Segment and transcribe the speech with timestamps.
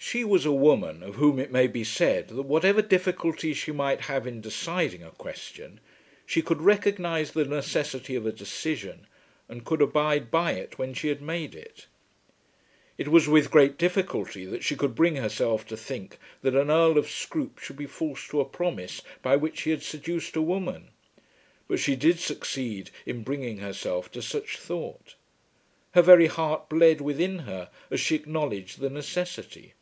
[0.00, 4.02] She was a woman of whom it may be said that whatever difficulty she might
[4.02, 5.80] have in deciding a question
[6.24, 9.08] she could recognise the necessity of a decision
[9.48, 11.88] and could abide by it when she had made it.
[12.96, 16.96] It was with great difficulty that she could bring herself to think that an Earl
[16.96, 20.90] of Scroope should be false to a promise by which he had seduced a woman,
[21.66, 25.16] but she did succeed in bringing herself to such thought.
[25.92, 29.74] Her very heart bled within her as she acknowledged the necessity.